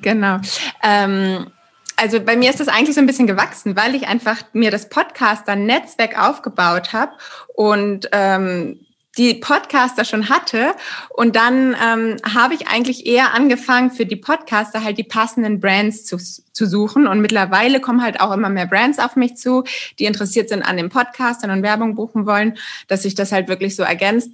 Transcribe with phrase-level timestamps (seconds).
[0.00, 0.38] Genau.
[0.82, 1.50] Ähm,
[1.96, 4.88] also bei mir ist das eigentlich so ein bisschen gewachsen, weil ich einfach mir das
[4.88, 7.12] Podcaster-Netzwerk aufgebaut habe
[7.54, 8.86] und ähm,
[9.16, 10.74] die Podcaster schon hatte.
[11.08, 16.04] Und dann ähm, habe ich eigentlich eher angefangen, für die Podcaster halt die passenden Brands
[16.04, 17.06] zu, zu suchen.
[17.06, 19.64] Und mittlerweile kommen halt auch immer mehr Brands auf mich zu,
[19.98, 22.58] die interessiert sind an den Podcastern und Werbung buchen wollen,
[22.88, 24.30] dass sich das halt wirklich so ergänzt.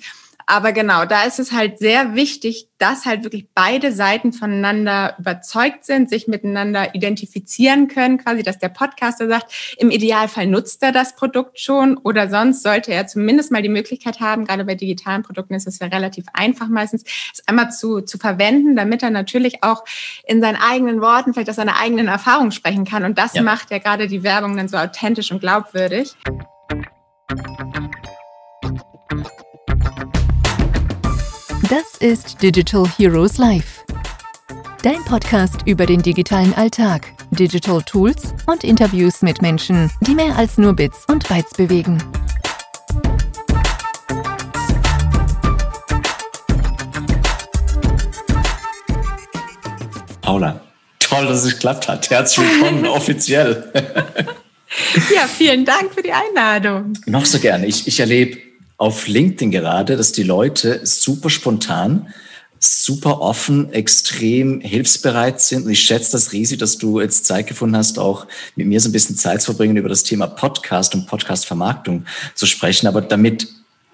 [0.47, 5.85] Aber genau, da ist es halt sehr wichtig, dass halt wirklich beide Seiten voneinander überzeugt
[5.85, 11.15] sind, sich miteinander identifizieren können, quasi, dass der Podcaster sagt, im Idealfall nutzt er das
[11.15, 15.55] Produkt schon oder sonst sollte er zumindest mal die Möglichkeit haben, gerade bei digitalen Produkten
[15.55, 19.85] ist es ja relativ einfach meistens, es einmal zu, zu verwenden, damit er natürlich auch
[20.27, 23.05] in seinen eigenen Worten, vielleicht aus seiner eigenen Erfahrung sprechen kann.
[23.05, 23.43] Und das ja.
[23.43, 26.17] macht ja gerade die Werbung dann so authentisch und glaubwürdig.
[31.73, 33.83] Das ist Digital Heroes Live.
[34.83, 40.59] Dein Podcast über den digitalen Alltag, Digital Tools und Interviews mit Menschen, die mehr als
[40.59, 41.97] nur Bits und Bytes bewegen.
[50.21, 50.61] Paula,
[50.99, 52.11] toll, dass es geklappt hat.
[52.11, 53.73] Herzlich willkommen offiziell.
[55.15, 56.93] ja, vielen Dank für die Einladung.
[57.07, 57.65] Noch so gerne.
[57.65, 58.52] Ich, ich erlebe
[58.83, 62.09] auf LinkedIn gerade, dass die Leute super spontan,
[62.59, 65.67] super offen, extrem hilfsbereit sind.
[65.67, 68.89] Und ich schätze das riesig, dass du jetzt Zeit gefunden hast, auch mit mir so
[68.89, 72.89] ein bisschen Zeit zu verbringen, über das Thema Podcast und Podcast-Vermarktung zu sprechen.
[72.89, 73.47] Aber damit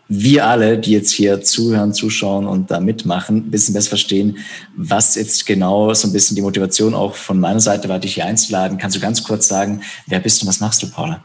[0.08, 4.38] wir alle, die jetzt hier zuhören, zuschauen und da mitmachen, ein bisschen besser verstehen,
[4.74, 8.24] was jetzt genau so ein bisschen die Motivation auch von meiner Seite war, dich hier
[8.24, 8.78] einzuladen.
[8.78, 11.22] Kannst du ganz kurz sagen, wer bist du und was machst du, Paula?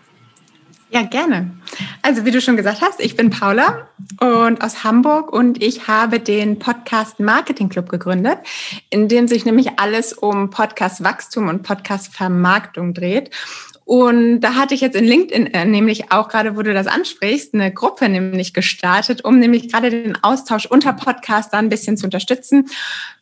[0.93, 1.49] Ja, gerne.
[2.03, 3.87] Also wie du schon gesagt hast, ich bin Paula
[4.19, 8.37] und aus Hamburg und ich habe den Podcast Marketing Club gegründet,
[8.91, 13.31] in dem sich nämlich alles um Podcast Wachstum und Podcast Vermarktung dreht.
[13.85, 17.53] Und da hatte ich jetzt in LinkedIn äh, nämlich auch gerade, wo du das ansprichst,
[17.53, 22.69] eine Gruppe nämlich gestartet, um nämlich gerade den Austausch unter Podcastern ein bisschen zu unterstützen,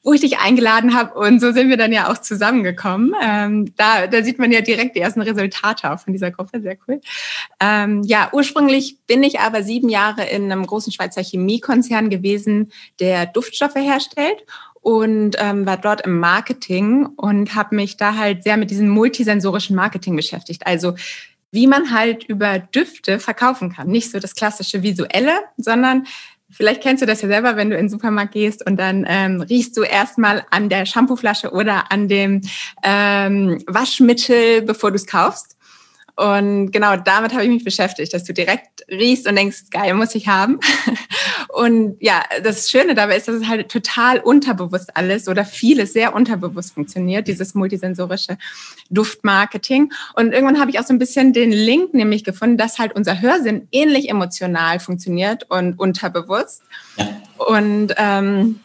[0.04, 1.20] wo ich dich eingeladen habe.
[1.20, 3.14] Und so sind wir dann ja auch zusammengekommen.
[3.24, 6.62] Ähm, da, da sieht man ja direkt die ersten Resultate auch von dieser Gruppe.
[6.62, 7.02] Sehr cool.
[7.60, 13.26] Ähm, ja, ursprünglich bin ich aber sieben Jahre in einem großen Schweizer Chemiekonzern gewesen, der
[13.26, 14.46] Duftstoffe herstellt
[14.82, 19.76] und ähm, war dort im Marketing und habe mich da halt sehr mit diesem multisensorischen
[19.76, 20.66] Marketing beschäftigt.
[20.66, 20.96] Also
[21.52, 23.88] wie man halt über Düfte verkaufen kann.
[23.88, 26.08] Nicht so das klassische visuelle, sondern
[26.50, 29.42] vielleicht kennst du das ja selber, wenn du in den Supermarkt gehst und dann ähm,
[29.42, 32.42] riechst du erstmal an der Shampooflasche oder an dem
[32.84, 35.58] ähm, Waschmittel, bevor du es kaufst.
[36.16, 40.16] Und genau damit habe ich mich beschäftigt, dass du direkt riechst und denkst, geil, muss
[40.16, 40.60] ich haben.
[41.50, 46.16] Und ja, das Schöne dabei ist, dass es halt total unterbewusst alles oder vieles sehr
[46.16, 48.38] unterbewusst funktioniert, dieses multisensorische
[48.90, 49.92] Duftmarketing.
[50.16, 53.22] Und irgendwann habe ich auch so ein bisschen den Link nämlich gefunden, dass halt unser
[53.22, 56.64] Hörsinn ähnlich emotional funktioniert und unterbewusst.
[56.96, 57.10] Ja.
[57.38, 58.62] Und ähm,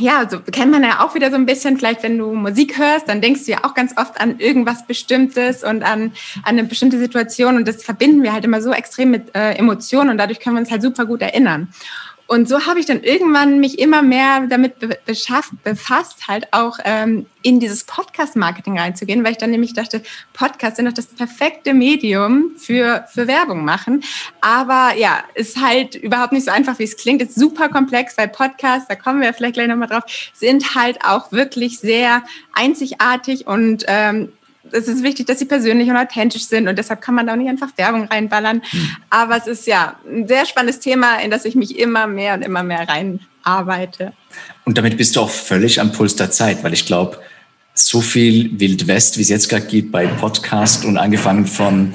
[0.00, 3.08] ja, so kennt man ja auch wieder so ein bisschen, vielleicht wenn du Musik hörst,
[3.08, 6.12] dann denkst du ja auch ganz oft an irgendwas Bestimmtes und an,
[6.42, 7.56] an eine bestimmte Situation.
[7.56, 10.10] Und das verbinden wir halt immer so extrem mit äh, Emotionen.
[10.10, 11.68] Und dadurch können wir uns halt super gut erinnern.
[12.26, 17.26] Und so habe ich dann irgendwann mich immer mehr damit beschafft, befasst, halt auch ähm,
[17.42, 20.02] in dieses Podcast-Marketing reinzugehen, weil ich dann nämlich dachte,
[20.32, 24.02] Podcasts sind doch das perfekte Medium für, für Werbung machen.
[24.40, 27.20] Aber ja, ist halt überhaupt nicht so einfach, wie es klingt.
[27.20, 31.30] Ist super komplex, weil Podcasts, da kommen wir vielleicht gleich nochmal drauf, sind halt auch
[31.30, 32.22] wirklich sehr
[32.54, 34.32] einzigartig und ähm,
[34.72, 37.36] es ist wichtig, dass sie persönlich und authentisch sind und deshalb kann man da auch
[37.36, 38.62] nicht einfach Werbung reinballern.
[38.72, 38.90] Mhm.
[39.10, 42.42] Aber es ist ja ein sehr spannendes Thema, in das ich mich immer mehr und
[42.42, 44.12] immer mehr reinarbeite.
[44.64, 47.18] Und damit bist du auch völlig am Puls der Zeit, weil ich glaube,
[47.74, 51.92] so viel Wild West, wie es jetzt gerade geht bei Podcast und angefangen von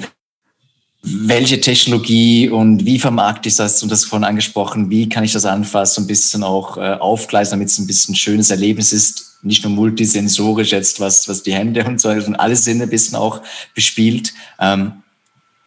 [1.02, 5.46] welche Technologie und wie vermarkte ich das und das vorhin angesprochen, wie kann ich das
[5.46, 9.64] anfassen, ein bisschen auch äh, aufgleisen, damit es ein bisschen ein schönes Erlebnis ist, nicht
[9.64, 13.42] nur multisensorisch jetzt, was, was die Hände und so, sondern alle Sinne ein bisschen auch
[13.74, 14.32] bespielt.
[14.58, 15.02] Ähm,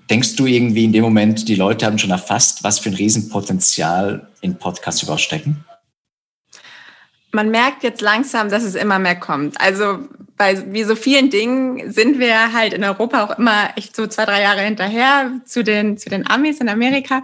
[0.10, 4.28] denkst du irgendwie in dem Moment, die Leute haben schon erfasst, was für ein Riesenpotenzial
[4.42, 5.66] in Podcasts überstecken?
[7.34, 9.60] Man merkt jetzt langsam, dass es immer mehr kommt.
[9.60, 10.08] Also
[10.38, 14.26] bei wie so vielen Dingen sind wir halt in Europa auch immer echt so zwei,
[14.26, 17.22] drei Jahre hinterher zu den, zu den Amis in Amerika.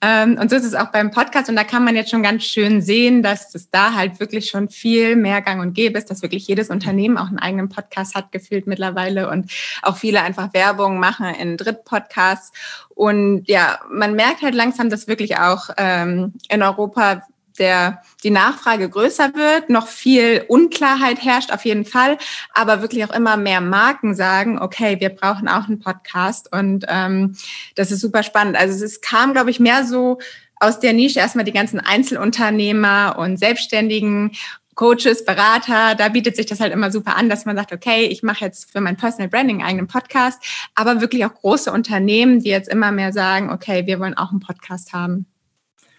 [0.00, 1.48] Ähm, und so ist es auch beim Podcast.
[1.48, 4.70] Und da kann man jetzt schon ganz schön sehen, dass es da halt wirklich schon
[4.70, 8.32] viel mehr gang und gäbe ist, dass wirklich jedes Unternehmen auch einen eigenen Podcast hat,
[8.32, 9.28] gefühlt mittlerweile.
[9.30, 9.50] Und
[9.82, 12.52] auch viele einfach Werbung machen in Drittpodcasts.
[12.90, 17.22] Und ja, man merkt halt langsam, dass wirklich auch ähm, in Europa
[17.58, 22.18] der, die Nachfrage größer wird, noch viel Unklarheit herrscht auf jeden Fall,
[22.54, 27.36] aber wirklich auch immer mehr Marken sagen, okay, wir brauchen auch einen Podcast und ähm,
[27.74, 28.56] das ist super spannend.
[28.56, 30.18] Also es kam, glaube ich, mehr so
[30.60, 34.32] aus der Nische erstmal die ganzen Einzelunternehmer und Selbstständigen
[34.78, 38.22] Coaches, Berater, da bietet sich das halt immer super an, dass man sagt, okay, ich
[38.22, 40.40] mache jetzt für mein Personal Branding einen eigenen Podcast,
[40.76, 44.38] aber wirklich auch große Unternehmen, die jetzt immer mehr sagen, okay, wir wollen auch einen
[44.38, 45.26] Podcast haben.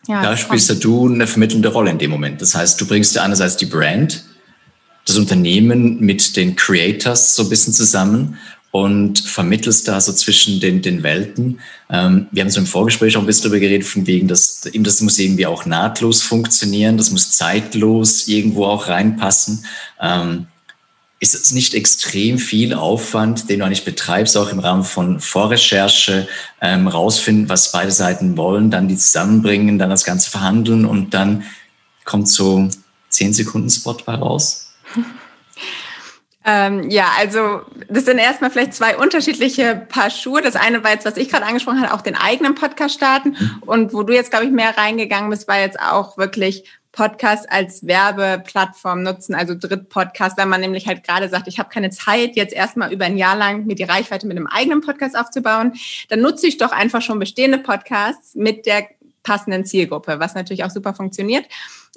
[0.07, 0.83] Ja, da spielst kommt.
[0.83, 2.41] du eine vermittelnde Rolle in dem Moment.
[2.41, 4.23] Das heißt, du bringst ja einerseits die Brand,
[5.05, 8.37] das Unternehmen mit den Creators so ein bisschen zusammen
[8.71, 11.59] und vermittelst da so zwischen den, den Welten.
[11.89, 15.01] Ähm, wir haben so im Vorgespräch auch ein bisschen darüber geredet, von wegen, dass das
[15.01, 19.65] muss irgendwie auch nahtlos funktionieren, das muss zeitlos irgendwo auch reinpassen.
[19.99, 20.45] Ähm,
[21.19, 26.27] ist es nicht extrem viel Aufwand, den du eigentlich betreibst, auch im Rahmen von Vorrecherche,
[26.61, 31.43] ähm, rausfinden, was beide Seiten wollen, dann die zusammenbringen, dann das Ganze verhandeln und dann
[32.05, 32.69] kommt so
[33.09, 34.73] 10 Sekunden Spot bei raus?
[36.45, 40.41] Ähm, ja, also das sind erstmal vielleicht zwei unterschiedliche Paar Schuhe.
[40.41, 43.35] Das eine war jetzt, was ich gerade angesprochen habe, auch den eigenen Podcast starten.
[43.37, 43.63] Mhm.
[43.65, 46.63] Und wo du jetzt, glaube ich, mehr reingegangen bist, war jetzt auch wirklich
[46.99, 51.91] Podcast als Werbeplattform nutzen, also Drittpodcast, wenn man nämlich halt gerade sagt, ich habe keine
[51.91, 55.71] Zeit, jetzt erstmal über ein Jahr lang mir die Reichweite mit einem eigenen Podcast aufzubauen,
[56.09, 58.89] dann nutze ich doch einfach schon bestehende Podcasts mit der
[59.23, 61.45] passenden Zielgruppe, was natürlich auch super funktioniert.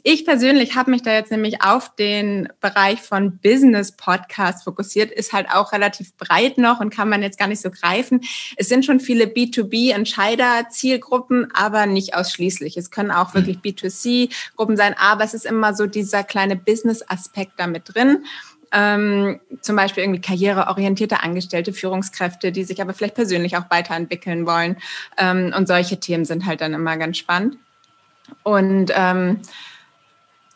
[0.05, 5.33] Ich persönlich habe mich da jetzt nämlich auf den Bereich von Business Podcast fokussiert, ist
[5.33, 8.23] halt auch relativ breit noch und kann man jetzt gar nicht so greifen.
[8.57, 12.77] Es sind schon viele B2B-Entscheider-Zielgruppen, aber nicht ausschließlich.
[12.77, 17.95] Es können auch wirklich B2C-Gruppen sein, aber es ist immer so dieser kleine Business-Aspekt damit
[17.95, 18.25] drin.
[18.73, 24.77] Ähm, zum Beispiel irgendwie karriereorientierte Angestellte, Führungskräfte, die sich aber vielleicht persönlich auch weiterentwickeln wollen.
[25.19, 27.59] Ähm, und solche Themen sind halt dann immer ganz spannend.
[28.43, 29.41] Und ähm,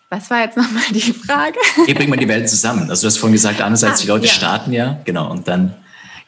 [0.08, 1.58] was war jetzt nochmal die Frage?
[1.84, 2.88] Wie bringt man die Welt zusammen?
[2.90, 4.32] Also du hast vorhin gesagt, einerseits ah, die Leute ja.
[4.32, 5.74] starten ja, genau, und dann.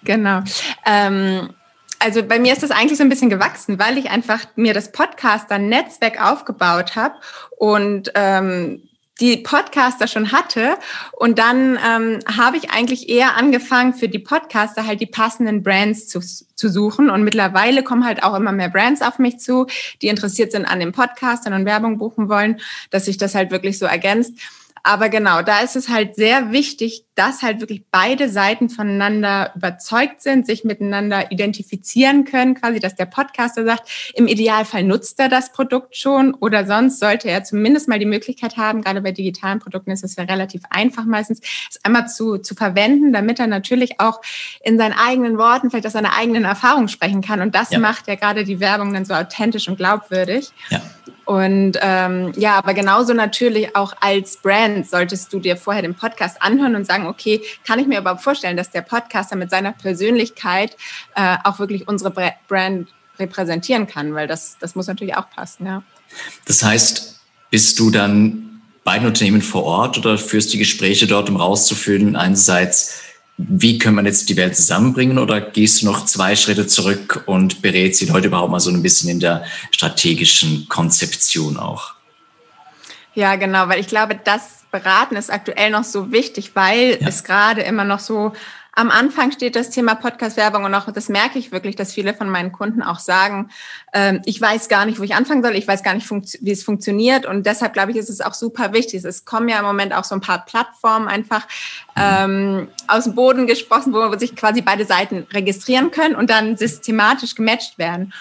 [0.05, 0.43] Genau.
[0.85, 1.50] Ähm,
[1.99, 4.93] also bei mir ist das eigentlich so ein bisschen gewachsen, weil ich einfach mir das
[4.93, 7.14] Podcaster-Netzwerk aufgebaut habe
[7.56, 8.88] und ähm,
[9.20, 10.76] die Podcaster schon hatte.
[11.12, 16.08] Und dann ähm, habe ich eigentlich eher angefangen, für die Podcaster halt die passenden Brands
[16.08, 17.10] zu, zu suchen.
[17.10, 19.66] Und mittlerweile kommen halt auch immer mehr Brands auf mich zu,
[20.02, 22.60] die interessiert sind an den Podcastern und Werbung buchen wollen,
[22.90, 24.34] dass sich das halt wirklich so ergänzt.
[24.88, 30.23] Aber genau, da ist es halt sehr wichtig, dass halt wirklich beide Seiten voneinander überzeugt
[30.23, 35.52] sind, sich miteinander identifizieren können, quasi, dass der Podcaster sagt, im Idealfall nutzt er das
[35.52, 39.90] Produkt schon oder sonst sollte er zumindest mal die Möglichkeit haben, gerade bei digitalen Produkten
[39.90, 44.23] ist es ja relativ einfach meistens, es einmal zu, zu verwenden, damit er natürlich auch
[44.64, 47.43] in seinen eigenen Worten vielleicht aus seiner eigenen Erfahrung sprechen kann.
[47.43, 47.79] Und das ja.
[47.79, 50.49] macht ja gerade die Werbung dann so authentisch und glaubwürdig.
[50.70, 50.81] Ja.
[51.28, 56.40] Und ähm, ja, aber genauso natürlich auch als Brand solltest du dir vorher den Podcast
[56.40, 60.75] anhören und sagen, okay, kann ich mir überhaupt vorstellen, dass der Podcaster mit seiner Persönlichkeit
[61.16, 62.14] äh, auch wirklich unsere
[62.48, 62.88] Brand
[63.19, 65.82] repräsentieren kann, weil das, das muss natürlich auch passen, ja.
[66.46, 67.20] Das heißt,
[67.50, 72.16] bist du dann bei den Unternehmen vor Ort oder führst die Gespräche dort, um rauszufinden,
[72.16, 73.02] einerseits,
[73.38, 77.62] wie können wir jetzt die Welt zusammenbringen oder gehst du noch zwei Schritte zurück und
[77.62, 81.94] berätst die Leute überhaupt mal so ein bisschen in der strategischen Konzeption auch?
[83.14, 87.08] Ja, genau, weil ich glaube, das Beraten ist aktuell noch so wichtig, weil ja.
[87.08, 88.32] es gerade immer noch so
[88.78, 92.30] am Anfang steht das Thema Podcast-Werbung und auch das merke ich wirklich, dass viele von
[92.30, 93.50] meinen Kunden auch sagen,
[93.92, 96.62] ähm, ich weiß gar nicht, wo ich anfangen soll, ich weiß gar nicht, wie es
[96.62, 99.04] funktioniert und deshalb glaube ich, ist es auch super wichtig.
[99.04, 101.49] Es kommen ja im Moment auch so ein paar Plattformen einfach
[101.97, 107.35] ähm, aus dem Boden gesprochen, wo sich quasi beide Seiten registrieren können und dann systematisch
[107.35, 108.12] gematcht werden.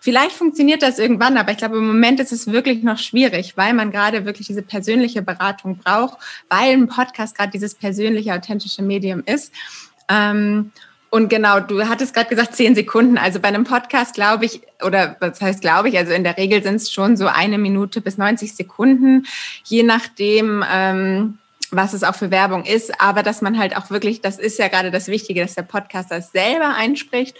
[0.00, 3.74] Vielleicht funktioniert das irgendwann, aber ich glaube, im Moment ist es wirklich noch schwierig, weil
[3.74, 6.16] man gerade wirklich diese persönliche Beratung braucht,
[6.48, 9.52] weil ein Podcast gerade dieses persönliche, authentische Medium ist.
[10.08, 10.72] Ähm,
[11.10, 13.16] und genau, du hattest gerade gesagt, zehn Sekunden.
[13.16, 16.62] Also bei einem Podcast glaube ich, oder was heißt glaube ich, also in der Regel
[16.62, 19.26] sind es schon so eine Minute bis 90 Sekunden,
[19.64, 21.38] je nachdem, ähm,
[21.70, 23.00] was es auch für Werbung ist.
[23.00, 26.16] Aber dass man halt auch wirklich, das ist ja gerade das Wichtige, dass der Podcaster
[26.16, 27.36] es selber einspricht.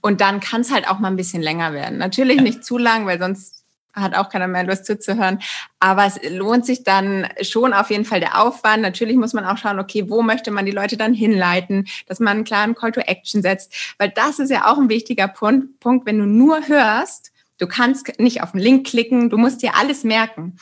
[0.00, 1.98] Und dann kann es halt auch mal ein bisschen länger werden.
[1.98, 3.55] Natürlich nicht zu lang, weil sonst
[3.96, 5.40] hat auch keiner mehr Lust zuzuhören.
[5.80, 8.82] Aber es lohnt sich dann schon auf jeden Fall der Aufwand.
[8.82, 12.36] Natürlich muss man auch schauen, okay, wo möchte man die Leute dann hinleiten, dass man
[12.36, 13.72] einen klaren Call to Action setzt.
[13.98, 18.18] Weil das ist ja auch ein wichtiger Punkt, Punkt wenn du nur hörst, du kannst
[18.18, 20.58] nicht auf den Link klicken, du musst dir alles merken.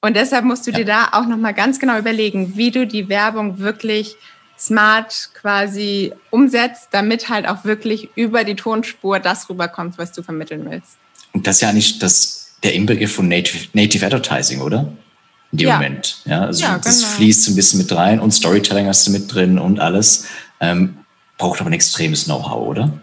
[0.00, 0.78] Und deshalb musst du ja.
[0.78, 4.16] dir da auch nochmal ganz genau überlegen, wie du die Werbung wirklich
[4.58, 10.68] smart quasi umsetzt, damit halt auch wirklich über die Tonspur das rüberkommt, was du vermitteln
[10.68, 10.96] willst.
[11.32, 14.92] Und das ist ja nicht das der Inbegriff von Native, Native Advertising, oder?
[15.52, 15.74] In dem ja.
[15.76, 16.18] Moment.
[16.24, 17.12] Ja, also ja, das genau.
[17.12, 20.24] fließt so ein bisschen mit rein und Storytelling hast du mit drin und alles.
[20.60, 20.98] Ähm,
[21.38, 23.00] braucht aber ein extremes Know-how, oder?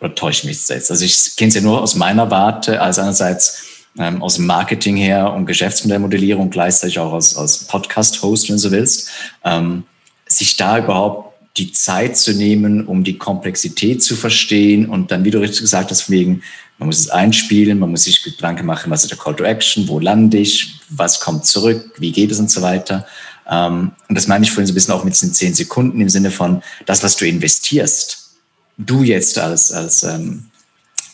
[0.00, 0.90] Oder täusche ich mich jetzt?
[0.90, 3.64] Also ich kenne es ja nur aus meiner Warte, als einerseits
[3.98, 9.10] ähm, aus dem Marketing her und Geschäftsmodellmodellierung, gleichzeitig auch aus, aus Podcast-Host, wenn du willst.
[9.44, 9.84] Ähm,
[10.26, 15.30] sich da überhaupt die Zeit zu nehmen, um die Komplexität zu verstehen und dann, wie
[15.30, 16.42] du richtig gesagt hast, wegen,
[16.78, 19.88] man muss es einspielen, man muss sich Gedanken machen, was ist der Call to Action,
[19.88, 23.06] wo lande ich, was kommt zurück, wie geht es und so weiter.
[23.48, 26.08] Ähm, und das meine ich vorhin so ein bisschen auch mit diesen zehn Sekunden im
[26.08, 28.34] Sinne von das, was du investierst.
[28.78, 30.46] Du jetzt als, als ähm,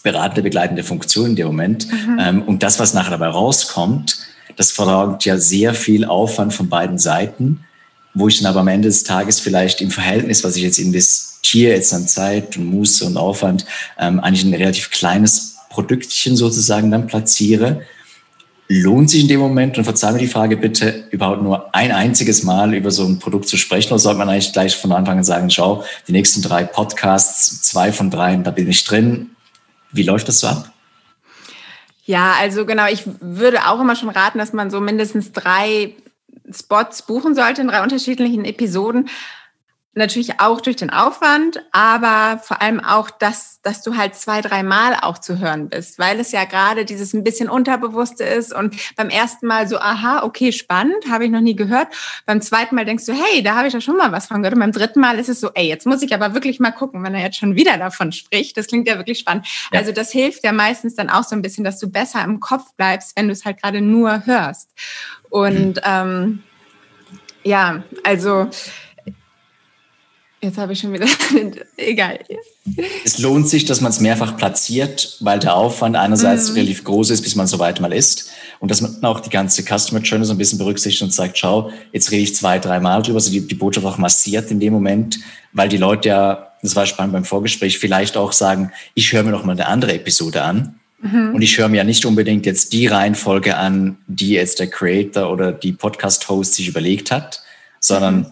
[0.02, 1.90] beratende, begleitende Funktion in dem Moment.
[1.90, 2.18] Mhm.
[2.20, 4.18] Ähm, und das, was nachher dabei rauskommt,
[4.56, 7.64] das verlangt ja sehr viel Aufwand von beiden Seiten
[8.14, 11.74] wo ich dann aber am Ende des Tages vielleicht im Verhältnis, was ich jetzt investiere,
[11.74, 13.64] jetzt an Zeit und Muße und Aufwand,
[13.98, 17.82] ähm, eigentlich ein relativ kleines Produktchen sozusagen dann platziere.
[18.68, 22.42] Lohnt sich in dem Moment, und verzeih mir die Frage bitte, überhaupt nur ein einziges
[22.42, 25.24] Mal über so ein Produkt zu sprechen, oder sollte man eigentlich gleich von Anfang an
[25.24, 29.30] sagen, schau, die nächsten drei Podcasts, zwei von drei, da bin ich drin.
[29.90, 30.70] Wie läuft das so ab?
[32.04, 35.94] Ja, also genau, ich würde auch immer schon raten, dass man so mindestens drei
[36.50, 39.08] Spots buchen sollte in drei unterschiedlichen Episoden.
[39.94, 44.96] Natürlich auch durch den Aufwand, aber vor allem auch, dass, dass du halt zwei, dreimal
[45.02, 49.10] auch zu hören bist, weil es ja gerade dieses ein bisschen Unterbewusste ist und beim
[49.10, 51.88] ersten Mal so, aha, okay, spannend, habe ich noch nie gehört.
[52.24, 54.54] Beim zweiten Mal denkst du, hey, da habe ich ja schon mal was von gehört.
[54.54, 57.04] Und beim dritten Mal ist es so, ey, jetzt muss ich aber wirklich mal gucken,
[57.04, 58.56] wenn er jetzt schon wieder davon spricht.
[58.56, 59.46] Das klingt ja wirklich spannend.
[59.72, 59.80] Ja.
[59.80, 62.72] Also das hilft ja meistens dann auch so ein bisschen, dass du besser im Kopf
[62.78, 64.70] bleibst, wenn du es halt gerade nur hörst.
[65.28, 66.42] Und ähm,
[67.44, 68.48] ja, also
[70.42, 71.06] jetzt habe ich schon wieder,
[71.76, 72.18] egal.
[73.04, 76.56] Es lohnt sich, dass man es mehrfach platziert, weil der Aufwand einerseits mhm.
[76.56, 78.30] relativ groß ist, bis man so weit mal ist.
[78.60, 81.70] Und dass man auch die ganze Customer Journey so ein bisschen berücksichtigt und sagt, schau,
[81.92, 84.72] jetzt rede ich zwei, drei Mal drüber, also die, die Botschaft auch massiert in dem
[84.72, 85.18] Moment,
[85.52, 89.32] weil die Leute ja, das war spannend beim Vorgespräch, vielleicht auch sagen, ich höre mir
[89.32, 91.34] noch mal eine andere Episode an Mhm.
[91.34, 95.30] Und ich höre mir ja nicht unbedingt jetzt die Reihenfolge an, die jetzt der Creator
[95.30, 97.42] oder die Podcast-Host sich überlegt hat,
[97.80, 98.26] sondern mhm.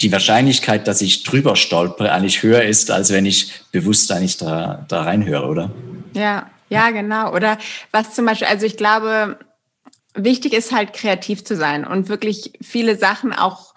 [0.00, 4.84] Die Wahrscheinlichkeit, dass ich drüber stolpere, eigentlich höher ist, als wenn ich bewusst eigentlich da,
[4.88, 5.70] da reinhöre, oder?
[6.14, 7.34] Ja, ja, genau.
[7.34, 7.58] Oder
[7.90, 9.38] was zum Beispiel, also ich glaube,
[10.14, 13.74] wichtig ist halt kreativ zu sein und wirklich viele Sachen auch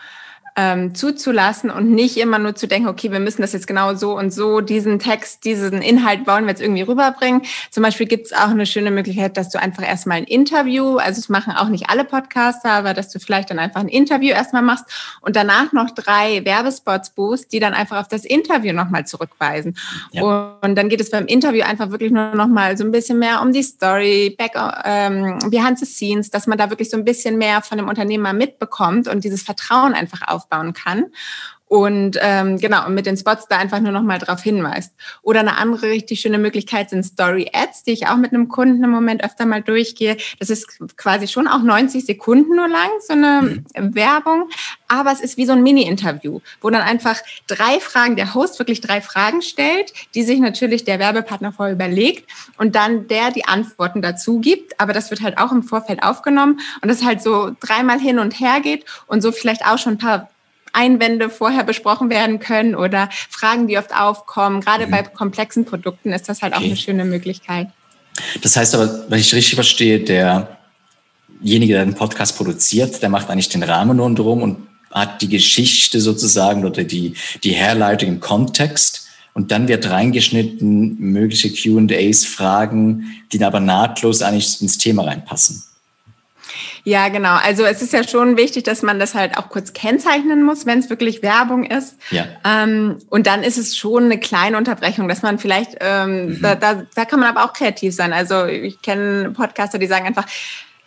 [0.62, 4.18] ähm, zuzulassen und nicht immer nur zu denken, okay, wir müssen das jetzt genau so
[4.18, 7.41] und so, diesen Text, diesen Inhalt wollen wir jetzt irgendwie rüberbringen.
[7.72, 11.20] Zum Beispiel gibt es auch eine schöne Möglichkeit, dass du einfach erstmal ein Interview, also
[11.20, 14.62] es machen auch nicht alle Podcaster, aber dass du vielleicht dann einfach ein Interview erstmal
[14.62, 14.86] machst
[15.22, 19.77] und danach noch drei Werbespots buchst, die dann einfach auf das Interview nochmal zurückweisen.
[20.12, 20.58] Ja.
[20.62, 23.51] Und dann geht es beim Interview einfach wirklich nur nochmal so ein bisschen mehr um
[23.51, 24.51] die Story, back,
[24.86, 28.34] ähm, behind the scenes, dass man da wirklich so ein bisschen mehr von dem Unternehmer
[28.34, 31.05] mitbekommt und dieses Vertrauen einfach auf aufbauen kann.
[31.72, 34.93] Und ähm, genau, und mit den Spots da einfach nur noch mal drauf hinweist.
[35.22, 38.84] Oder eine andere richtig schöne Möglichkeit sind Story Ads, die ich auch mit einem Kunden
[38.84, 40.17] im Moment öfter mal durchgehe.
[40.38, 40.67] Das ist
[40.98, 43.96] quasi schon auch 90 Sekunden nur lang, so eine mhm.
[43.96, 44.50] Werbung.
[44.89, 47.17] Aber es ist wie so ein Mini-Interview, wo dann einfach
[47.48, 52.29] drei Fragen, der Host wirklich drei Fragen stellt, die sich natürlich der Werbepartner vorher überlegt
[52.58, 54.77] und dann der die Antworten dazu gibt.
[54.77, 58.41] Aber das wird halt auch im Vorfeld aufgenommen und das halt so dreimal hin und
[58.41, 60.27] her geht und so vielleicht auch schon ein paar
[60.74, 64.62] Einwände vorher besprochen werden können oder Fragen, die oft aufkommen.
[64.62, 64.92] Gerade mhm.
[64.92, 66.63] bei komplexen Produkten ist das halt okay.
[66.63, 67.68] auch eine schöne Möglichkeit.
[68.42, 73.50] Das heißt aber, wenn ich richtig verstehe, derjenige, der den Podcast produziert, der macht eigentlich
[73.50, 79.08] den Rahmen rundherum und hat die Geschichte sozusagen oder die, die Herleitung im Kontext.
[79.34, 85.63] Und dann wird reingeschnitten mögliche Q&As, Fragen, die aber nahtlos eigentlich ins Thema reinpassen.
[86.84, 87.36] Ja, genau.
[87.36, 90.80] Also es ist ja schon wichtig, dass man das halt auch kurz kennzeichnen muss, wenn
[90.80, 91.98] es wirklich Werbung ist.
[92.10, 92.25] Ja.
[92.44, 96.41] Ähm, und dann ist es schon eine kleine Unterbrechung, dass man vielleicht, ähm, mhm.
[96.41, 98.13] da, da, da kann man aber auch kreativ sein.
[98.13, 100.25] Also ich kenne Podcaster, die sagen einfach,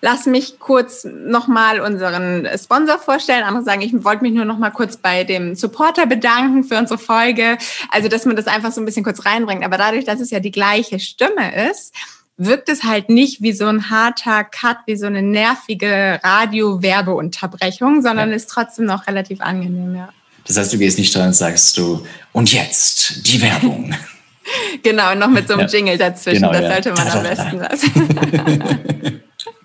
[0.04, 3.42] lass mich kurz nochmal unseren Sponsor vorstellen.
[3.42, 7.56] Andere sagen, ich wollte mich nur nochmal kurz bei dem Supporter bedanken für unsere Folge.
[7.90, 9.64] Also, dass man das einfach so ein bisschen kurz reinbringt.
[9.64, 11.94] Aber dadurch, dass es ja die gleiche Stimme ist,
[12.36, 18.30] wirkt es halt nicht wie so ein harter Cut, wie so eine nervige Radio-Werbeunterbrechung, sondern
[18.30, 18.36] ja.
[18.36, 20.08] ist trotzdem noch relativ angenehm, ja.
[20.46, 23.94] Das heißt, du gehst nicht dran und sagst du, und jetzt die Werbung.
[24.82, 25.68] genau, noch mit so einem ja.
[25.68, 26.42] Jingle dazwischen.
[26.42, 29.20] Genau, das sollte man am besten lassen.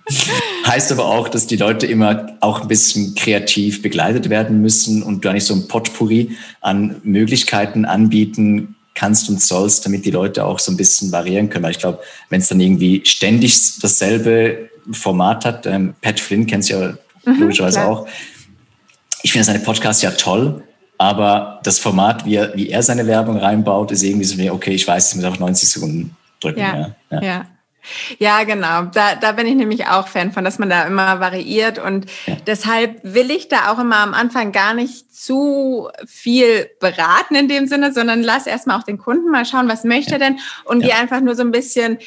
[0.65, 5.25] heißt aber auch, dass die Leute immer auch ein bisschen kreativ begleitet werden müssen und
[5.25, 10.59] du nicht so ein Potpourri an Möglichkeiten anbieten kannst und sollst, damit die Leute auch
[10.59, 11.63] so ein bisschen variieren können.
[11.63, 16.63] Weil ich glaube, wenn es dann irgendwie ständig dasselbe Format hat, ähm, Pat Flynn kennt
[16.63, 17.89] es ja mhm, logischerweise klar.
[17.89, 18.07] auch.
[19.23, 20.63] Ich finde seine Podcasts ja toll,
[20.97, 24.71] aber das Format, wie er, wie er seine Werbung reinbaut, ist irgendwie so wie, okay,
[24.71, 26.59] ich weiß, es muss auch 90 Sekunden drücken.
[26.59, 27.21] Ja, ja.
[27.21, 27.45] ja.
[28.17, 28.29] Ja.
[28.29, 28.83] Ja, genau.
[28.83, 31.79] Da, da bin ich nämlich auch Fan von, dass man da immer variiert.
[31.79, 32.37] Und ja.
[32.45, 37.67] deshalb will ich da auch immer am Anfang gar nicht zu viel beraten in dem
[37.67, 40.87] Sinne, sondern lass erstmal auch den Kunden mal schauen, was möchte er denn und ja.
[40.87, 41.97] geh einfach nur so ein bisschen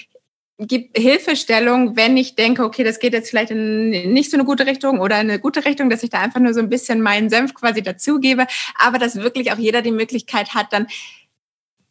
[0.58, 4.66] gib Hilfestellung, wenn ich denke, okay, das geht jetzt vielleicht in nicht so eine gute
[4.66, 7.30] Richtung oder in eine gute Richtung, dass ich da einfach nur so ein bisschen meinen
[7.30, 8.46] Senf quasi dazugebe,
[8.78, 10.86] aber dass wirklich auch jeder die Möglichkeit hat, dann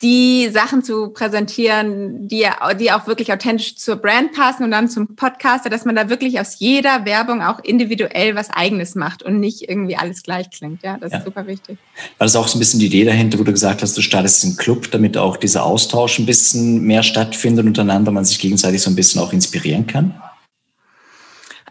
[0.01, 2.45] die Sachen zu präsentieren, die,
[2.79, 6.39] die auch wirklich authentisch zur Brand passen und dann zum Podcaster, dass man da wirklich
[6.39, 10.81] aus jeder Werbung auch individuell was Eigenes macht und nicht irgendwie alles gleich klingt.
[10.83, 11.19] Ja, das ja.
[11.19, 11.77] ist super wichtig.
[12.17, 14.43] War das auch so ein bisschen die Idee dahinter, wo du gesagt hast, du startest
[14.43, 18.89] einen Club, damit auch dieser Austausch ein bisschen mehr stattfindet untereinander, man sich gegenseitig so
[18.89, 20.15] ein bisschen auch inspirieren kann?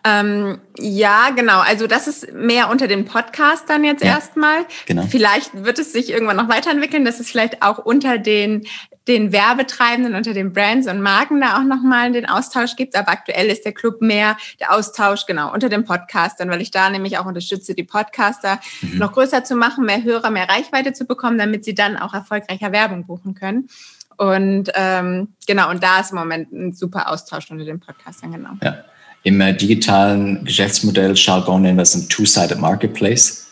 [0.04, 1.60] Ähm, ja, genau.
[1.60, 4.64] Also das ist mehr unter den Podcastern jetzt ja, erstmal.
[4.86, 5.06] Genau.
[5.10, 8.66] Vielleicht wird es sich irgendwann noch weiterentwickeln, dass es vielleicht auch unter den
[9.08, 12.94] den Werbetreibenden, unter den Brands und Marken da auch nochmal den Austausch gibt.
[12.94, 16.88] Aber aktuell ist der Club mehr der Austausch, genau, unter den Podcastern, weil ich da
[16.90, 18.98] nämlich auch unterstütze, die Podcaster mhm.
[18.98, 22.72] noch größer zu machen, mehr Hörer, mehr Reichweite zu bekommen, damit sie dann auch erfolgreicher
[22.72, 23.68] Werbung buchen können.
[24.16, 28.50] Und ähm, genau, und da ist im Moment ein super Austausch unter den Podcastern, genau.
[28.62, 28.84] Ja.
[29.22, 33.48] Im äh, digitalen Geschäftsmodell Jargon nennen wir es ein Two-Sided Marketplace.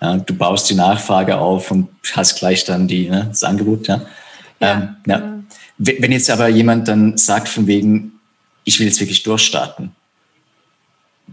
[0.00, 3.86] Ja, du baust die Nachfrage auf und hast gleich dann die, ne, das Angebot.
[3.86, 4.02] Ja.
[4.60, 5.36] ähm, ja.
[5.76, 8.12] Wenn jetzt aber jemand dann sagt von wegen,
[8.64, 9.92] ich will jetzt wirklich durchstarten,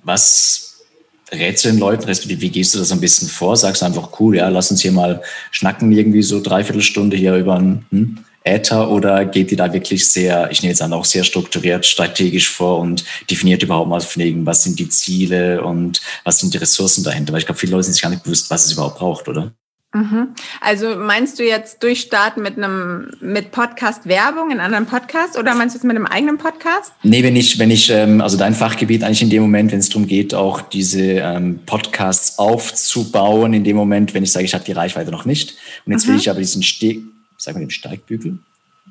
[0.03, 0.85] was
[1.31, 3.55] rätst du den Leuten, respektive wie gehst du das ein bisschen vor?
[3.57, 7.35] Sagst du einfach, cool, ja, lass uns hier mal schnacken, irgendwie so dreiviertel Stunde hier
[7.35, 11.05] über ein, hm, Äther oder geht ihr da wirklich sehr, ich nehme jetzt an, auch
[11.05, 16.01] sehr strukturiert, strategisch vor und definiert überhaupt mal von wegen, was sind die Ziele und
[16.23, 17.33] was sind die Ressourcen dahinter?
[17.33, 19.51] Weil ich glaube, viele Leute sind sich gar nicht bewusst, was es überhaupt braucht, oder?
[19.93, 20.29] Mhm.
[20.59, 25.75] Also meinst du jetzt durchstarten mit einem mit Podcast Werbung in anderen Podcasts oder meinst
[25.75, 26.91] du jetzt mit einem eigenen Podcast?
[27.03, 29.89] Nee, wenn ich, wenn ich, ähm, also dein Fachgebiet eigentlich in dem Moment, wenn es
[29.89, 34.65] darum geht, auch diese ähm, Podcasts aufzubauen, in dem Moment, wenn ich sage, ich habe
[34.65, 35.55] die Reichweite noch nicht
[35.85, 36.11] und jetzt mhm.
[36.11, 37.01] will ich aber diesen Steg,
[37.37, 38.39] sagen wir den Steigbügel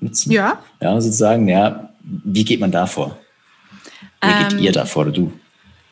[0.01, 0.33] nutzen.
[0.33, 0.63] Ja.
[0.81, 1.91] Ja, sozusagen, ja.
[2.03, 3.19] Wie geht man da vor?
[4.23, 5.33] Wie ähm, geht ihr da vor oder du?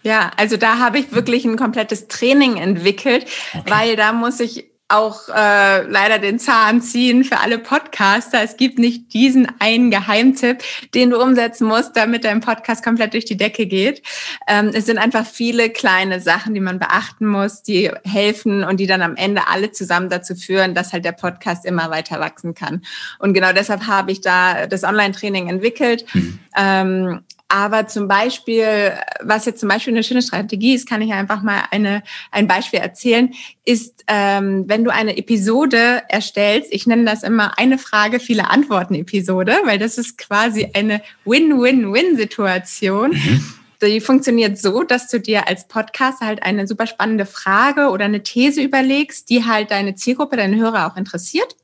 [0.03, 3.71] Ja, also da habe ich wirklich ein komplettes Training entwickelt, okay.
[3.71, 8.43] weil da muss ich auch äh, leider den Zahn ziehen für alle Podcaster.
[8.43, 10.63] Es gibt nicht diesen einen Geheimtipp,
[10.95, 14.03] den du umsetzen musst, damit dein Podcast komplett durch die Decke geht.
[14.47, 18.87] Ähm, es sind einfach viele kleine Sachen, die man beachten muss, die helfen und die
[18.87, 22.83] dann am Ende alle zusammen dazu führen, dass halt der Podcast immer weiter wachsen kann.
[23.19, 26.05] Und genau deshalb habe ich da das Online-Training entwickelt.
[26.15, 26.39] Mhm.
[26.57, 27.21] Ähm,
[27.55, 31.63] aber zum Beispiel, was jetzt zum Beispiel eine schöne Strategie ist, kann ich einfach mal
[31.71, 33.33] eine, ein Beispiel erzählen,
[33.65, 38.97] ist, ähm, wenn du eine Episode erstellst, ich nenne das immer eine Frage, viele Antworten
[38.97, 43.11] Episode, weil das ist quasi eine Win-Win-Win-Situation.
[43.13, 43.45] Mhm.
[43.81, 48.25] Die funktioniert so, dass du dir als Podcaster halt eine super spannende Frage oder eine
[48.25, 51.55] These überlegst, die halt deine Zielgruppe, deine Hörer auch interessiert.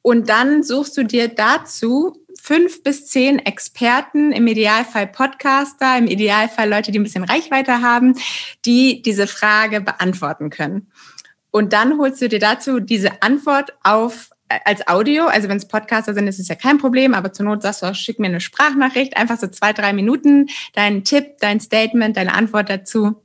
[0.00, 2.16] Und dann suchst du dir dazu
[2.48, 8.14] fünf bis zehn Experten, im Idealfall Podcaster, im Idealfall Leute, die ein bisschen Reichweite haben,
[8.64, 10.90] die diese Frage beantworten können.
[11.50, 15.68] Und dann holst du dir dazu diese Antwort auf äh, als Audio, also wenn es
[15.68, 18.28] Podcaster sind, ist es ja kein Problem, aber zur Not sagst du auch, schick mir
[18.28, 23.22] eine Sprachnachricht, einfach so zwei, drei Minuten, deinen Tipp, dein Statement, deine Antwort dazu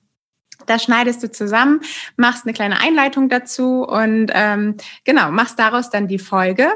[0.66, 1.82] das schneidest du zusammen,
[2.18, 6.70] machst eine kleine Einleitung dazu und ähm, genau, machst daraus dann die Folge.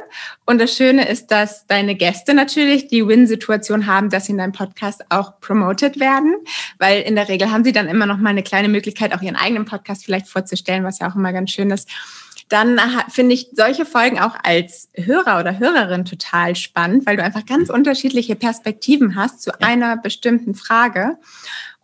[0.46, 4.54] Und das Schöne ist, dass deine Gäste natürlich die Win-Situation haben, dass sie in deinem
[4.54, 6.36] Podcast auch promoted werden,
[6.80, 9.36] weil in der Regel haben sie dann immer noch mal eine kleine Möglichkeit, auch ihren
[9.36, 11.90] eigenen Podcast vielleicht vorzustellen, was ja auch immer ganz schön ist
[12.50, 17.46] dann finde ich solche Folgen auch als Hörer oder Hörerin total spannend, weil du einfach
[17.46, 21.18] ganz unterschiedliche Perspektiven hast zu einer bestimmten Frage.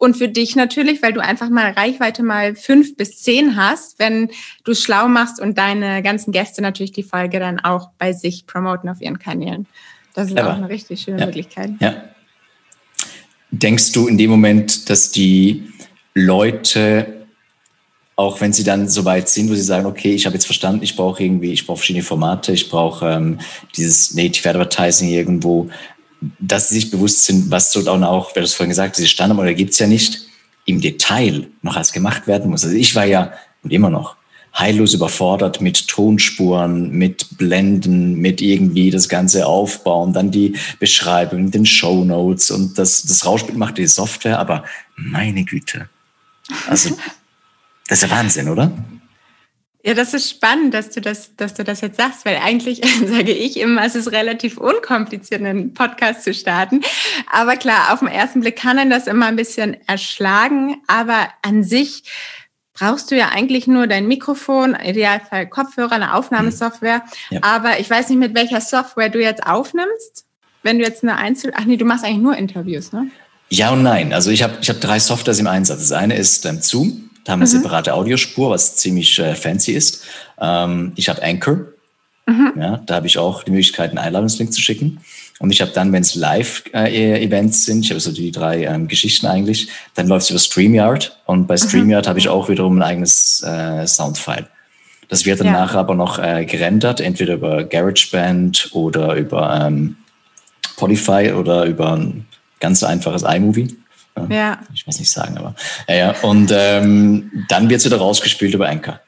[0.03, 4.31] Und für dich natürlich, weil du einfach mal Reichweite mal fünf bis zehn hast, wenn
[4.65, 8.45] du es schlau machst und deine ganzen Gäste natürlich die Folge dann auch bei sich
[8.45, 9.65] promoten auf ihren Kanälen.
[10.13, 11.71] Das ist Aber, auch eine richtig schöne ja, Möglichkeit.
[11.79, 12.03] Ja.
[13.51, 15.71] Denkst du in dem Moment, dass die
[16.13, 17.25] Leute,
[18.17, 20.83] auch wenn sie dann so weit sind, wo sie sagen, okay, ich habe jetzt verstanden,
[20.83, 23.39] ich brauche irgendwie, ich brauche verschiedene Formate, ich brauche ähm,
[23.77, 25.69] dieses Native Advertising irgendwo,
[26.39, 29.71] dass sie sich bewusst sind, was dort auch, wer das vorhin gesagt, diese Standardmodelle gibt
[29.71, 30.27] es ja nicht,
[30.65, 32.63] im Detail noch als gemacht werden muss.
[32.63, 33.33] Also ich war ja
[33.63, 34.15] und immer noch
[34.57, 41.65] heillos überfordert mit Tonspuren, mit Blenden, mit irgendwie das Ganze aufbauen, dann die Beschreibung, den
[41.65, 44.63] Show Notes und das, das Rauschbild macht die Software, aber
[44.95, 45.89] meine Güte.
[46.67, 46.95] Also,
[47.87, 48.71] das ist ja Wahnsinn, oder?
[49.85, 53.33] Ja, das ist spannend, dass du das, dass du das jetzt sagst, weil eigentlich sage
[53.33, 56.81] ich immer, es ist relativ unkompliziert, einen Podcast zu starten.
[57.29, 60.81] Aber klar, auf den ersten Blick kann einen das immer ein bisschen erschlagen.
[60.87, 62.03] Aber an sich
[62.73, 67.03] brauchst du ja eigentlich nur dein Mikrofon, Idealfall Kopfhörer, eine Aufnahmesoftware.
[67.29, 67.39] Ja.
[67.41, 70.25] Aber ich weiß nicht, mit welcher Software du jetzt aufnimmst.
[70.63, 71.51] Wenn du jetzt eine Einzel...
[71.55, 73.07] Ach nee, du machst eigentlich nur Interviews, ne?
[73.49, 74.13] Ja und nein.
[74.13, 75.79] Also ich habe ich hab drei Softwares im Einsatz.
[75.79, 77.09] Das eine ist ähm, Zoom.
[77.23, 77.53] Da haben wir mhm.
[77.53, 80.03] eine separate Audiospur, was ziemlich äh, fancy ist.
[80.39, 81.59] Ähm, ich habe Anchor.
[82.25, 82.53] Mhm.
[82.57, 84.99] Ja, da habe ich auch die Möglichkeit, einen Einladungslink zu schicken.
[85.39, 89.27] Und ich habe dann, wenn es Live-Events sind, ich habe so die drei ähm, Geschichten
[89.27, 91.17] eigentlich, dann läuft es über StreamYard.
[91.25, 91.59] Und bei mhm.
[91.59, 92.09] StreamYard mhm.
[92.09, 94.47] habe ich auch wiederum ein eigenes äh, Soundfile.
[95.09, 95.53] Das wird dann ja.
[95.53, 99.97] nachher aber noch äh, gerendert, entweder über GarageBand oder über ähm,
[100.77, 102.25] Polyfy oder über ein
[102.59, 103.75] ganz einfaches iMovie.
[104.29, 104.59] Ja.
[104.73, 105.55] Ich weiß nicht sagen, aber
[105.87, 106.15] ja, ja.
[106.21, 108.99] Und ähm, dann wird es wieder rausgespielt über Anchor.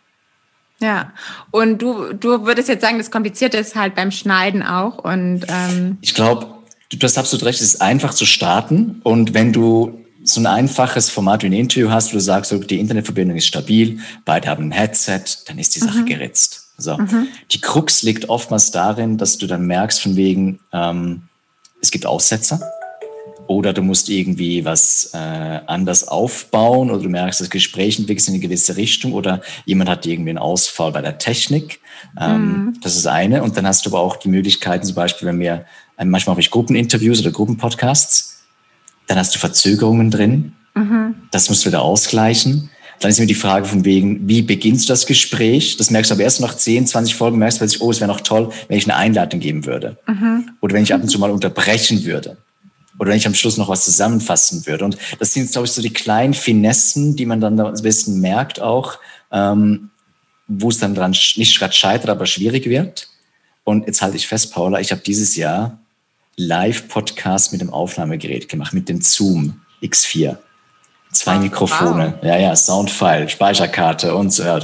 [0.82, 1.14] Ja,
[1.52, 4.98] und du, du würdest jetzt sagen, das Komplizierte ist halt beim Schneiden auch.
[4.98, 6.48] Und ähm ich glaube,
[6.90, 9.00] du hast absolut recht, es ist einfach zu starten.
[9.04, 12.58] Und wenn du so ein einfaches Format wie ein Interview hast, wo du sagst, so,
[12.58, 16.06] die Internetverbindung ist stabil, beide haben ein Headset, dann ist die Sache mhm.
[16.08, 16.72] geritzt.
[16.78, 16.98] So.
[16.98, 17.28] Mhm.
[17.52, 21.24] Die Krux liegt oftmals darin, dass du dann merkst, von wegen, ähm,
[21.80, 22.60] es gibt Aussetzer
[23.48, 28.30] oder du musst irgendwie was äh, anders aufbauen oder du merkst, das Gespräch entwickelt sich
[28.30, 31.80] in eine gewisse Richtung oder jemand hat irgendwie einen Ausfall bei der Technik.
[32.20, 32.78] Ähm, mhm.
[32.82, 33.44] Das ist eine.
[33.44, 35.66] Und dann hast du aber auch die Möglichkeiten, zum Beispiel, wenn wir,
[35.98, 38.44] äh, manchmal habe ich Gruppeninterviews oder Gruppenpodcasts,
[39.08, 40.54] dann hast du Verzögerungen drin.
[40.74, 41.16] Mhm.
[41.32, 42.70] Das musst du wieder ausgleichen.
[43.00, 45.78] Dann ist mir die Frage von wegen, wie beginnst du das Gespräch?
[45.78, 48.10] Das merkst du aber erst nach 10, 20 Folgen, merkst du plötzlich, oh, es wäre
[48.10, 49.98] noch toll, wenn ich eine Einladung geben würde.
[50.08, 50.52] Mhm.
[50.62, 52.38] Oder wenn ich ab und zu mal unterbrechen würde
[53.00, 54.86] oder wenn ich am Schluss noch was zusammenfassen würde.
[54.86, 58.62] Und das sind, glaube ich, so die kleinen Finessen, die man dann ein bisschen merkt
[58.62, 59.00] auch,
[59.32, 59.90] ähm,
[60.48, 63.10] wo es dann dran nicht gerade scheitert, aber schwierig wird.
[63.64, 65.80] Und jetzt halte ich fest, Paula, ich habe dieses Jahr
[66.38, 70.38] Live-Podcast mit dem Aufnahmegerät gemacht, mit dem Zoom X4.
[71.12, 72.24] Zwei oh, Mikrofone, wow.
[72.24, 74.60] ja, ja, Soundfile, Speicherkarte und so, ja,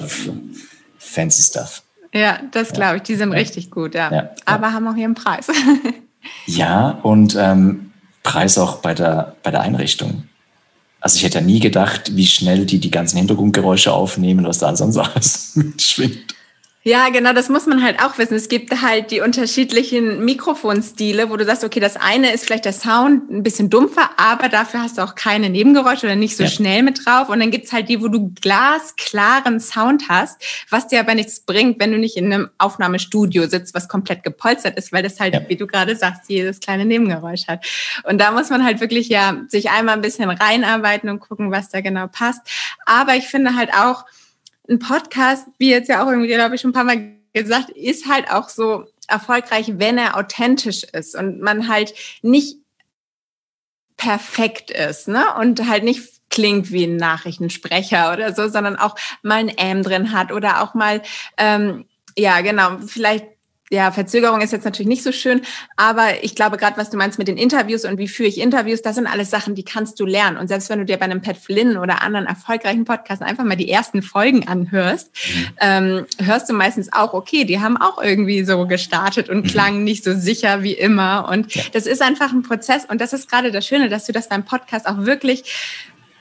[0.98, 1.82] fancy stuff.
[2.14, 3.38] Ja, das glaube ich, die sind ja.
[3.38, 4.12] richtig gut, ja.
[4.12, 4.30] ja.
[4.46, 5.48] Aber haben auch ihren Preis.
[6.46, 7.91] ja, und ähm,
[8.24, 10.24] Preis auch bei der, bei der Einrichtung.
[11.00, 14.76] Also ich hätte ja nie gedacht, wie schnell die die ganzen Hintergrundgeräusche aufnehmen, was da
[14.76, 16.36] sonst alles mitschwingt.
[16.84, 18.34] Ja, genau, das muss man halt auch wissen.
[18.34, 22.74] Es gibt halt die unterschiedlichen Mikrofonstile, wo du sagst, okay, das eine ist vielleicht der
[22.74, 26.50] Sound ein bisschen dumpfer, aber dafür hast du auch keine Nebengeräusche oder nicht so ja.
[26.50, 27.30] schnell mit drauf.
[27.30, 31.80] Und dann gibt's halt die, wo du glasklaren Sound hast, was dir aber nichts bringt,
[31.80, 35.42] wenn du nicht in einem Aufnahmestudio sitzt, was komplett gepolstert ist, weil das halt, ja.
[35.48, 37.64] wie du gerade sagst, jedes kleine Nebengeräusch hat.
[38.06, 41.70] Und da muss man halt wirklich ja sich einmal ein bisschen reinarbeiten und gucken, was
[41.70, 42.42] da genau passt.
[42.88, 44.04] Aber ich finde halt auch,
[44.70, 48.08] ein Podcast, wie jetzt ja auch irgendwie, glaube ich, schon ein paar Mal gesagt, ist
[48.08, 52.58] halt auch so erfolgreich, wenn er authentisch ist und man halt nicht
[53.98, 55.36] perfekt ist, ne?
[55.40, 60.12] Und halt nicht klingt wie ein Nachrichtensprecher oder so, sondern auch mal ein M drin
[60.14, 61.02] hat oder auch mal,
[61.38, 61.86] ähm,
[62.18, 63.26] ja, genau, vielleicht
[63.72, 65.42] ja, Verzögerung ist jetzt natürlich nicht so schön,
[65.78, 68.82] aber ich glaube gerade, was du meinst mit den Interviews und wie führe ich Interviews,
[68.82, 70.38] das sind alles Sachen, die kannst du lernen.
[70.38, 73.56] Und selbst wenn du dir bei einem Pat Flynn oder anderen erfolgreichen Podcasts einfach mal
[73.56, 75.48] die ersten Folgen anhörst, mhm.
[75.62, 79.48] ähm, hörst du meistens auch, okay, die haben auch irgendwie so gestartet und mhm.
[79.48, 81.30] klangen nicht so sicher wie immer.
[81.30, 81.64] Und ja.
[81.72, 82.84] das ist einfach ein Prozess.
[82.86, 85.46] Und das ist gerade das Schöne, dass du das beim Podcast auch wirklich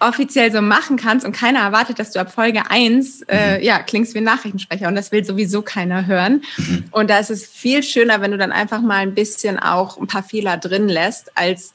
[0.00, 3.64] offiziell so machen kannst und keiner erwartet, dass du ab Folge eins äh, mhm.
[3.64, 6.42] ja, klingst wie ein Nachrichtensprecher und das will sowieso keiner hören.
[6.56, 6.84] Mhm.
[6.90, 10.06] Und da ist es viel schöner, wenn du dann einfach mal ein bisschen auch ein
[10.06, 11.74] paar Fehler drin lässt, als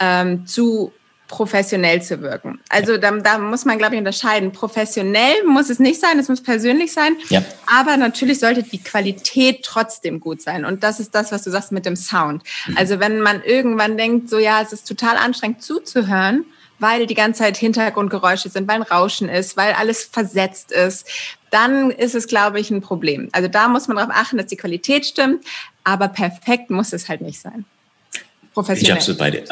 [0.00, 0.92] ähm, zu
[1.28, 2.58] professionell zu wirken.
[2.68, 4.50] Also da, da muss man, glaube ich, unterscheiden.
[4.50, 7.40] Professionell muss es nicht sein, es muss persönlich sein, ja.
[7.66, 10.64] aber natürlich sollte die Qualität trotzdem gut sein.
[10.64, 12.42] Und das ist das, was du sagst mit dem Sound.
[12.66, 12.76] Mhm.
[12.76, 16.44] Also wenn man irgendwann denkt, so ja, es ist total anstrengend zuzuhören,
[16.80, 21.06] weil die ganze Zeit Hintergrundgeräusche sind, weil ein Rauschen ist, weil alles versetzt ist,
[21.50, 23.28] dann ist es, glaube ich, ein Problem.
[23.32, 25.44] Also da muss man darauf achten, dass die Qualität stimmt,
[25.84, 27.64] aber perfekt muss es halt nicht sein.
[28.54, 28.92] Professionell.
[28.92, 29.42] Ich absolut beide.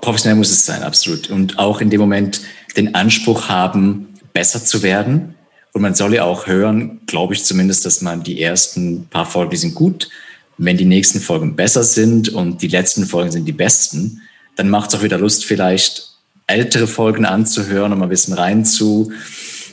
[0.00, 1.30] Professionell muss es sein, absolut.
[1.30, 2.40] Und auch in dem Moment
[2.76, 5.34] den Anspruch haben, besser zu werden.
[5.72, 9.50] Und man soll ja auch hören, glaube ich zumindest, dass man die ersten paar Folgen,
[9.50, 10.08] die sind gut.
[10.56, 14.22] Wenn die nächsten Folgen besser sind und die letzten Folgen sind die besten,
[14.54, 16.13] dann macht es auch wieder Lust, vielleicht
[16.46, 19.12] ältere Folgen anzuhören, um ein bisschen rein zu,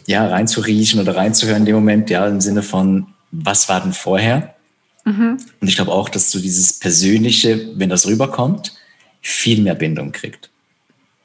[0.07, 4.55] ja, reinzuriechen oder reinzuhören in dem Moment, ja, im Sinne von, was war denn vorher?
[5.05, 5.37] Mhm.
[5.59, 8.73] Und ich glaube auch, dass so dieses Persönliche, wenn das rüberkommt,
[9.21, 10.49] viel mehr Bindung kriegt.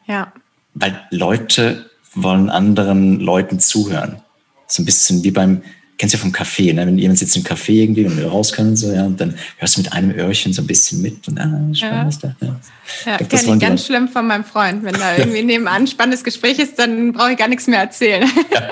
[0.07, 0.33] Ja.
[0.75, 4.23] Weil Leute wollen anderen Leuten zuhören.
[4.67, 5.63] So ein bisschen wie beim,
[5.99, 6.87] kennst du ja vom Café, ne?
[6.87, 9.77] wenn jemand sitzt im Café irgendwie und wir raus können, so, ja, und dann hörst
[9.77, 12.35] du mit einem Öhrchen so ein bisschen mit und ah, spannend ja.
[12.41, 12.47] da.
[12.47, 12.61] Ja,
[13.07, 14.85] ja ich kenne ich ganz schlimm von meinem Freund.
[14.85, 18.29] Wenn da irgendwie nebenan ein spannendes Gespräch ist, dann brauche ich gar nichts mehr erzählen.
[18.53, 18.71] Ja.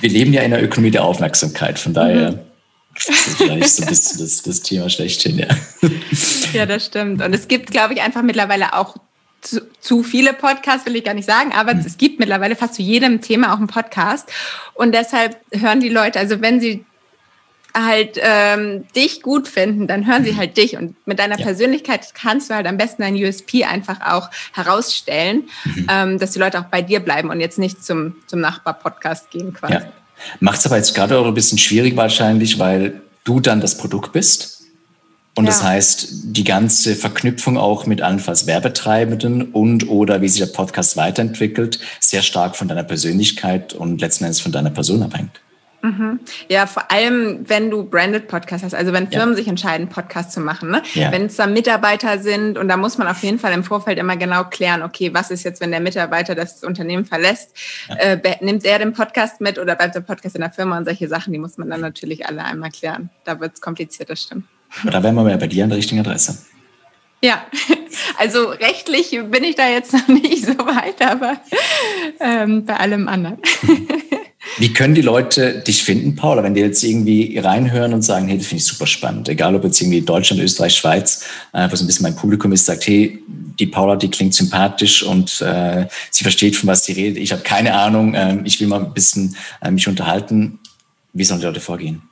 [0.00, 2.32] Wir leben ja in der Ökonomie der Aufmerksamkeit, von daher.
[2.32, 2.38] Mhm.
[2.94, 5.46] Das ist vielleicht so ein bisschen das, das Thema schlechthin, ja.
[6.52, 7.22] Ja, das stimmt.
[7.22, 8.96] Und es gibt, glaube ich, einfach mittlerweile auch
[9.42, 11.80] zu, zu viele Podcasts, will ich gar nicht sagen, aber mhm.
[11.84, 14.30] es gibt mittlerweile fast zu jedem Thema auch einen Podcast.
[14.74, 16.84] Und deshalb hören die Leute, also wenn sie
[17.74, 20.36] halt ähm, dich gut finden, dann hören sie mhm.
[20.36, 20.76] halt dich.
[20.76, 21.44] Und mit deiner ja.
[21.44, 25.86] Persönlichkeit kannst du halt am besten dein USP einfach auch herausstellen, mhm.
[25.90, 29.52] ähm, dass die Leute auch bei dir bleiben und jetzt nicht zum, zum Nachbar-Podcast gehen
[29.54, 29.74] quasi.
[29.74, 29.82] Ja.
[30.38, 34.12] Macht es aber jetzt gerade auch ein bisschen schwierig wahrscheinlich, weil du dann das Produkt
[34.12, 34.61] bist
[35.34, 35.50] und ja.
[35.50, 40.96] das heißt, die ganze Verknüpfung auch mit allenfalls Werbetreibenden und oder wie sich der Podcast
[40.96, 45.40] weiterentwickelt, sehr stark von deiner Persönlichkeit und letzten Endes von deiner Person abhängt.
[45.82, 46.20] Mhm.
[46.48, 49.36] Ja, vor allem, wenn du Branded Podcast hast, also wenn Firmen ja.
[49.36, 50.82] sich entscheiden, Podcast zu machen, ne?
[50.94, 51.10] Ja.
[51.10, 54.16] wenn es da Mitarbeiter sind und da muss man auf jeden Fall im Vorfeld immer
[54.16, 57.56] genau klären, okay, was ist jetzt, wenn der Mitarbeiter das Unternehmen verlässt,
[57.88, 57.96] ja.
[57.96, 61.08] äh, nimmt er den Podcast mit oder bleibt der Podcast in der Firma und solche
[61.08, 63.10] Sachen, die muss man dann natürlich alle einmal klären.
[63.24, 64.44] Da wird es kompliziert, das stimmt.
[64.90, 66.38] Da wären wir ja bei dir an der richtigen Adresse.
[67.24, 67.46] Ja,
[68.18, 71.40] also rechtlich bin ich da jetzt noch nicht so weit, aber
[72.20, 73.38] ähm, bei allem anderen.
[74.58, 78.36] Wie können die Leute dich finden, Paula, wenn die jetzt irgendwie reinhören und sagen, hey,
[78.36, 81.86] das finde ich super spannend, egal ob jetzt irgendwie Deutschland, Österreich, Schweiz, äh, was ein
[81.86, 83.22] bisschen mein Publikum ist, sagt, hey,
[83.58, 87.22] die Paula, die klingt sympathisch und äh, sie versteht, von was sie redet.
[87.22, 90.58] Ich habe keine Ahnung, äh, ich will mal ein bisschen äh, mich unterhalten.
[91.12, 92.02] Wie sollen die Leute vorgehen?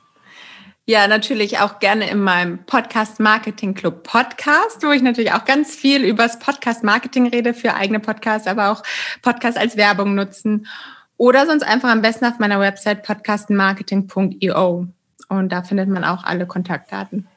[0.87, 5.75] Ja, natürlich auch gerne in meinem Podcast Marketing Club Podcast, wo ich natürlich auch ganz
[5.75, 8.81] viel übers Podcast Marketing rede für eigene Podcasts, aber auch
[9.21, 10.65] Podcasts als Werbung nutzen.
[11.17, 14.87] Oder sonst einfach am besten auf meiner Website podcastmarketing.io.
[15.29, 17.27] Und da findet man auch alle Kontaktdaten.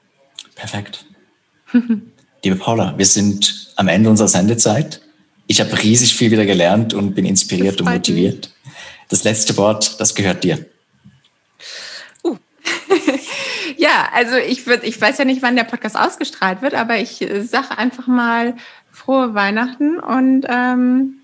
[0.55, 1.05] Perfekt.
[2.43, 5.03] Liebe Paula, wir sind am Ende unserer Sendezeit.
[5.47, 8.55] Ich habe riesig viel wieder gelernt und bin inspiriert und motiviert.
[9.11, 10.65] Das letzte Wort, das gehört dir.
[13.85, 17.21] Ja, also ich würde, ich weiß ja nicht, wann der Podcast ausgestrahlt wird, aber ich
[17.21, 18.55] äh, sage einfach mal
[18.91, 21.21] frohe Weihnachten und ähm,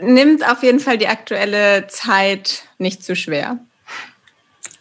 [0.00, 3.60] nimmt auf jeden Fall die aktuelle Zeit nicht zu schwer.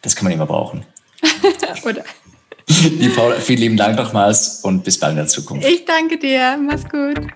[0.01, 0.87] Das kann man immer brauchen.
[1.83, 2.03] Oder?
[2.67, 5.67] Die Paula, vielen lieben Dank nochmals und bis bald in der Zukunft.
[5.67, 6.57] Ich danke dir.
[6.57, 7.27] Mach's gut.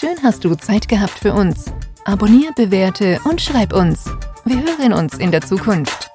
[0.00, 1.66] Schön hast du Zeit gehabt für uns.
[2.08, 4.06] Abonnier, bewerte und schreib uns.
[4.46, 6.07] Wir hören uns in der Zukunft.